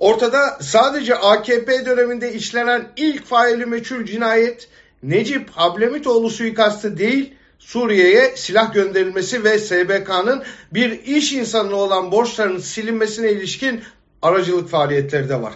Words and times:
Ortada 0.00 0.58
sadece 0.60 1.14
AKP 1.14 1.86
döneminde 1.86 2.32
işlenen 2.32 2.88
ilk 2.96 3.26
faili 3.26 3.66
meçhul 3.66 4.04
cinayet 4.04 4.68
Necip 5.02 5.50
Hablemitoğlu 5.50 6.30
suikastı 6.30 6.98
değil, 6.98 7.34
Suriye'ye 7.58 8.36
silah 8.36 8.74
gönderilmesi 8.74 9.44
ve 9.44 9.58
SBK'nın 9.58 10.42
bir 10.74 10.90
iş 10.90 11.32
insanına 11.32 11.76
olan 11.76 12.12
borçlarının 12.12 12.58
silinmesine 12.58 13.32
ilişkin 13.32 13.80
aracılık 14.22 14.68
faaliyetleri 14.68 15.28
de 15.28 15.42
var. 15.42 15.52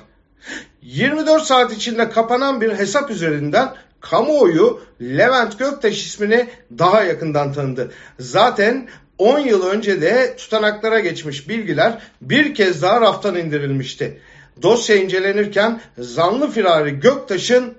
24 0.83 1.43
saat 1.43 1.73
içinde 1.73 2.11
kapanan 2.11 2.61
bir 2.61 2.73
hesap 2.73 3.11
üzerinden 3.11 3.75
kamuoyu 4.01 4.81
Levent 5.01 5.59
Göktaş 5.59 6.07
ismini 6.07 6.49
daha 6.79 7.03
yakından 7.03 7.53
tanıdı. 7.53 7.93
Zaten 8.19 8.89
10 9.19 9.39
yıl 9.39 9.67
önce 9.67 10.01
de 10.01 10.37
tutanaklara 10.37 11.01
geçmiş 11.01 11.49
bilgiler 11.49 11.99
bir 12.23 12.55
kez 12.55 12.83
daha 12.83 13.01
raftan 13.01 13.37
indirilmişti. 13.37 14.21
Dosya 14.63 14.97
incelenirken 14.97 15.81
zanlı 15.99 16.51
firari 16.51 17.01
Göktaş'ın 17.01 17.75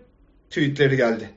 tweetleri 0.50 0.98
geldi. 0.98 1.30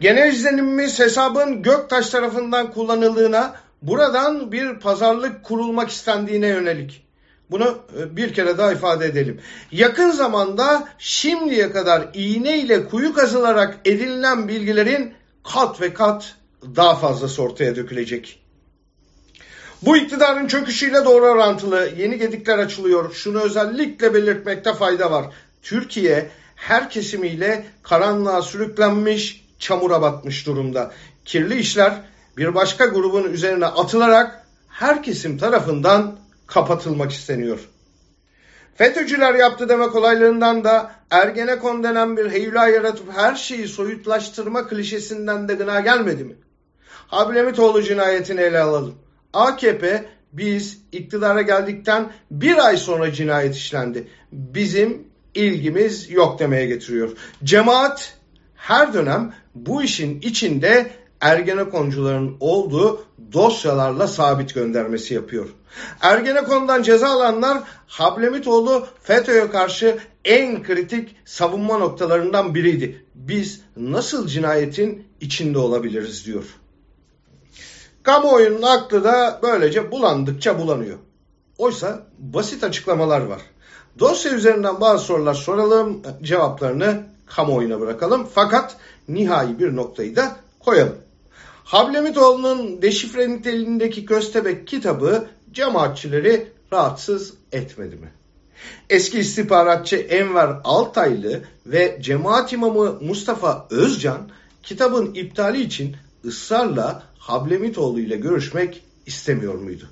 Genel 0.00 0.32
izlenimimiz 0.32 0.98
hesabın 0.98 1.62
Göktaş 1.62 2.10
tarafından 2.10 2.72
kullanıldığına, 2.72 3.54
buradan 3.82 4.52
bir 4.52 4.74
pazarlık 4.74 5.44
kurulmak 5.44 5.90
istendiğine 5.90 6.46
yönelik. 6.46 7.04
Bunu 7.50 7.78
e, 7.98 8.16
bir 8.16 8.34
kere 8.34 8.58
daha 8.58 8.72
ifade 8.72 9.06
edelim. 9.06 9.40
Yakın 9.72 10.10
zamanda 10.10 10.88
şimdiye 10.98 11.72
kadar 11.72 12.08
iğne 12.14 12.58
ile 12.58 12.88
kuyu 12.88 13.14
kazılarak 13.14 13.78
edinilen 13.84 14.48
bilgilerin 14.48 15.14
kat 15.54 15.80
ve 15.80 15.94
kat 15.94 16.36
daha 16.76 16.94
fazlası 16.96 17.42
ortaya 17.42 17.76
dökülecek. 17.76 18.39
Bu 19.82 19.96
iktidarın 19.96 20.46
çöküşüyle 20.46 21.04
doğru 21.04 21.24
orantılı 21.24 21.90
yeni 21.96 22.18
gedikler 22.18 22.58
açılıyor. 22.58 23.14
Şunu 23.14 23.40
özellikle 23.40 24.14
belirtmekte 24.14 24.74
fayda 24.74 25.10
var. 25.10 25.26
Türkiye 25.62 26.30
her 26.56 26.90
kesimiyle 26.90 27.66
karanlığa 27.82 28.42
sürüklenmiş, 28.42 29.44
çamura 29.58 30.02
batmış 30.02 30.46
durumda. 30.46 30.92
Kirli 31.24 31.58
işler 31.58 31.92
bir 32.36 32.54
başka 32.54 32.86
grubun 32.86 33.32
üzerine 33.32 33.66
atılarak 33.66 34.46
her 34.68 35.02
kesim 35.02 35.38
tarafından 35.38 36.16
kapatılmak 36.46 37.12
isteniyor. 37.12 37.58
FETÖ'cüler 38.74 39.34
yaptı 39.34 39.68
demek 39.68 39.94
olaylarından 39.94 40.64
da 40.64 40.90
Ergenekon 41.10 41.84
denen 41.84 42.16
bir 42.16 42.30
heyula 42.30 42.68
yaratıp 42.68 43.12
her 43.16 43.34
şeyi 43.34 43.68
soyutlaştırma 43.68 44.68
klişesinden 44.68 45.48
de 45.48 45.54
gına 45.54 45.80
gelmedi 45.80 46.24
mi? 46.24 46.34
Hablemitoğlu 47.06 47.82
cinayetini 47.82 48.40
ele 48.40 48.60
alalım. 48.60 48.94
AKP 49.32 50.04
biz 50.32 50.78
iktidara 50.92 51.42
geldikten 51.42 52.12
bir 52.30 52.66
ay 52.66 52.76
sonra 52.76 53.12
cinayet 53.12 53.54
işlendi. 53.54 54.08
Bizim 54.32 55.04
ilgimiz 55.34 56.10
yok 56.10 56.38
demeye 56.38 56.66
getiriyor. 56.66 57.10
Cemaat 57.44 58.18
her 58.54 58.94
dönem 58.94 59.34
bu 59.54 59.82
işin 59.82 60.20
içinde 60.20 60.90
Ergenekoncuların 61.20 62.36
olduğu 62.40 63.04
dosyalarla 63.32 64.06
sabit 64.06 64.54
göndermesi 64.54 65.14
yapıyor. 65.14 65.48
Ergenekon'dan 66.00 66.82
ceza 66.82 67.08
alanlar 67.08 67.62
Hablemitoğlu 67.86 68.86
FETÖ'ye 69.02 69.50
karşı 69.50 69.98
en 70.24 70.62
kritik 70.62 71.16
savunma 71.24 71.78
noktalarından 71.78 72.54
biriydi. 72.54 73.04
Biz 73.14 73.60
nasıl 73.76 74.26
cinayetin 74.26 75.06
içinde 75.20 75.58
olabiliriz 75.58 76.26
diyor. 76.26 76.44
Kamuoyunun 78.02 78.62
aklı 78.62 79.04
da 79.04 79.40
böylece 79.42 79.90
bulandıkça 79.90 80.58
bulanıyor. 80.58 80.98
Oysa 81.58 82.06
basit 82.18 82.64
açıklamalar 82.64 83.20
var. 83.20 83.40
Dosya 83.98 84.32
üzerinden 84.32 84.80
bazı 84.80 85.04
sorular 85.04 85.34
soralım, 85.34 86.02
cevaplarını 86.22 87.02
kamuoyuna 87.26 87.80
bırakalım. 87.80 88.28
Fakat 88.34 88.76
nihai 89.08 89.58
bir 89.58 89.76
noktayı 89.76 90.16
da 90.16 90.36
koyalım. 90.60 90.96
Hablemitoğlu'nun 91.64 92.82
deşifre 92.82 93.30
niteliğindeki 93.30 94.06
Köstebek 94.06 94.66
kitabı 94.66 95.26
cemaatçileri 95.52 96.48
rahatsız 96.72 97.34
etmedi 97.52 97.96
mi? 97.96 98.12
Eski 98.90 99.18
istihbaratçı 99.18 99.96
Enver 99.96 100.56
Altaylı 100.64 101.40
ve 101.66 101.98
cemaat 102.00 102.52
imamı 102.52 102.98
Mustafa 103.00 103.66
Özcan 103.70 104.28
kitabın 104.62 105.14
iptali 105.14 105.60
için 105.60 105.96
ısrarla 106.24 107.09
Hablemitoğlu 107.30 108.00
ile 108.00 108.16
görüşmek 108.16 108.82
istemiyor 109.06 109.54
muydu? 109.54 109.84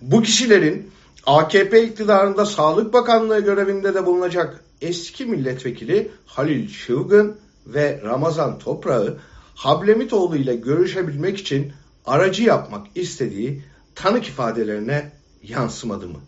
Bu 0.00 0.22
kişilerin 0.22 0.90
AKP 1.26 1.84
iktidarında 1.84 2.46
Sağlık 2.46 2.92
Bakanlığı 2.92 3.40
görevinde 3.40 3.94
de 3.94 4.06
bulunacak 4.06 4.64
eski 4.80 5.26
milletvekili 5.26 6.10
Halil 6.26 6.68
Çılgın 6.68 7.36
ve 7.66 8.00
Ramazan 8.04 8.58
Toprağı 8.58 9.18
Hablemitoğlu 9.54 10.36
ile 10.36 10.56
görüşebilmek 10.56 11.38
için 11.38 11.72
aracı 12.06 12.42
yapmak 12.42 12.86
istediği 12.94 13.62
tanık 13.94 14.28
ifadelerine 14.28 15.12
yansımadı 15.42 16.08
mı? 16.08 16.18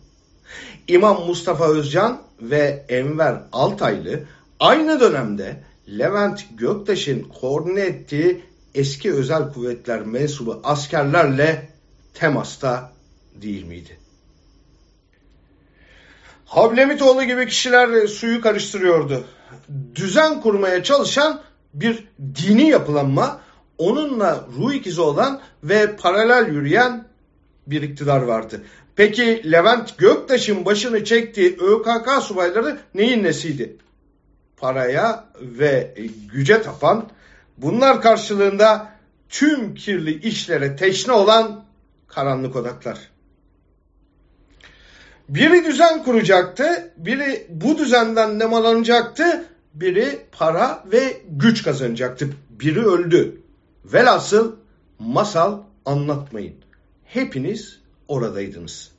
İmam 0.87 1.25
Mustafa 1.25 1.67
Özcan 1.67 2.21
ve 2.41 2.85
Enver 2.89 3.41
Altaylı 3.51 4.23
aynı 4.59 4.99
dönemde 4.99 5.63
Levent 5.99 6.45
Göktaş'ın 6.57 7.23
koordine 7.23 7.81
ettiği 7.81 8.41
eski 8.75 9.13
özel 9.13 9.53
kuvvetler 9.53 10.01
mensubu 10.01 10.61
askerlerle 10.63 11.69
temasta 12.13 12.91
değil 13.41 13.63
miydi? 13.63 13.97
Hablemitoğlu 16.45 17.23
gibi 17.23 17.47
kişiler 17.47 18.07
suyu 18.07 18.41
karıştırıyordu. 18.41 19.23
Düzen 19.95 20.41
kurmaya 20.41 20.83
çalışan 20.83 21.41
bir 21.73 22.07
dini 22.35 22.69
yapılanma, 22.69 23.41
onunla 23.77 24.45
ruh 24.57 24.73
ikizi 24.73 25.01
olan 25.01 25.41
ve 25.63 25.95
paralel 25.95 26.53
yürüyen 26.53 27.05
bir 27.67 27.81
iktidar 27.81 28.21
vardı. 28.21 28.61
Peki 28.95 29.51
Levent 29.51 29.97
Göktaş'ın 29.97 30.65
başını 30.65 31.03
çektiği 31.03 31.57
ÖKK 31.59 32.23
subayları 32.23 32.79
neyin 32.95 33.23
nesiydi? 33.23 33.75
Paraya 34.57 35.25
ve 35.41 35.95
güce 36.33 36.61
tapan, 36.61 37.09
bunlar 37.61 38.01
karşılığında 38.01 38.91
tüm 39.29 39.75
kirli 39.75 40.19
işlere 40.27 40.75
teşne 40.75 41.13
olan 41.13 41.65
karanlık 42.07 42.55
odaklar. 42.55 42.97
Biri 45.29 45.65
düzen 45.65 46.03
kuracaktı, 46.03 46.93
biri 46.97 47.47
bu 47.49 47.77
düzenden 47.77 48.39
nemalanacaktı, 48.39 49.45
biri 49.73 50.25
para 50.31 50.83
ve 50.91 51.21
güç 51.29 51.63
kazanacaktı. 51.63 52.29
Biri 52.49 52.85
öldü. 52.85 53.41
Velhasıl 53.85 54.55
masal 54.99 55.59
anlatmayın. 55.85 56.55
Hepiniz 57.05 57.79
oradaydınız. 58.07 58.91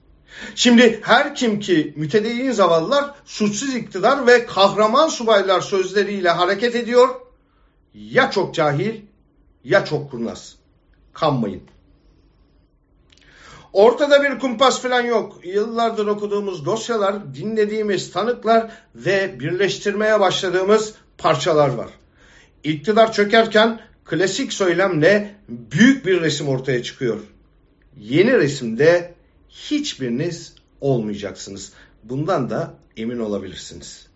Şimdi 0.54 1.00
her 1.02 1.34
kim 1.34 1.60
ki 1.60 1.94
mütedeyyin 1.96 2.52
zavallılar 2.52 3.14
suçsuz 3.24 3.74
iktidar 3.74 4.26
ve 4.26 4.46
kahraman 4.46 5.08
subaylar 5.08 5.60
sözleriyle 5.60 6.30
hareket 6.30 6.76
ediyor 6.76 7.08
ya 7.94 8.30
çok 8.30 8.54
cahil 8.54 9.00
ya 9.64 9.84
çok 9.84 10.10
kurnaz. 10.10 10.56
Kanmayın. 11.12 11.62
Ortada 13.72 14.22
bir 14.22 14.38
kumpas 14.38 14.82
falan 14.82 15.00
yok. 15.00 15.40
Yıllardır 15.44 16.06
okuduğumuz 16.06 16.64
dosyalar, 16.64 17.34
dinlediğimiz 17.34 18.12
tanıklar 18.12 18.70
ve 18.94 19.40
birleştirmeye 19.40 20.20
başladığımız 20.20 20.94
parçalar 21.18 21.68
var. 21.68 21.90
İktidar 22.64 23.12
çökerken 23.12 23.80
klasik 24.04 24.52
söylemle 24.52 25.34
büyük 25.48 26.06
bir 26.06 26.20
resim 26.20 26.48
ortaya 26.48 26.82
çıkıyor. 26.82 27.20
Yeni 27.96 28.32
resimde 28.32 29.14
hiçbiriniz 29.48 30.54
olmayacaksınız. 30.80 31.72
Bundan 32.04 32.50
da 32.50 32.74
emin 32.96 33.18
olabilirsiniz. 33.18 34.11